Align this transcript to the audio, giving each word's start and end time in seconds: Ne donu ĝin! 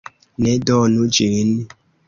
Ne 0.45 0.53
donu 0.71 1.05
ĝin! 1.19 1.55